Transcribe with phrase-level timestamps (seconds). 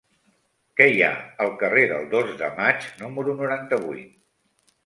[0.79, 1.11] Què hi ha
[1.45, 4.21] al carrer del Dos de Maig número noranta-vuit?